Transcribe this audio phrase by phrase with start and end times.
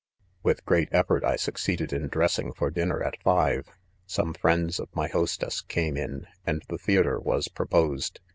[0.23, 3.69] & With great effort, I succeeded in dressing for dinner at five*
[4.07, 8.19] Some friends of my hos tess came in,, and the theatre was proposed.